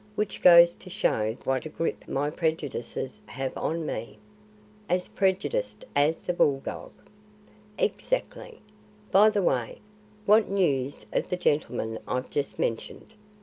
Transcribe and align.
Which 0.15 0.41
goes 0.41 0.73
to 0.77 0.89
show 0.89 1.37
what 1.43 1.67
a 1.67 1.69
grip 1.69 2.07
my 2.07 2.31
prejudices 2.31 3.21
have 3.27 3.55
on 3.55 3.85
me." 3.85 4.17
"As 4.89 5.07
prejudiced 5.07 5.85
as 5.95 6.27
a 6.27 6.33
bulldog." 6.33 6.91
"Exactly. 7.77 8.61
By 9.11 9.29
the 9.29 9.43
way, 9.43 9.79
what 10.25 10.49
news 10.49 11.05
of 11.13 11.29
the 11.29 11.37
gentleman 11.37 11.99
I've 12.07 12.31
just 12.31 12.57
mentioned? 12.57 13.13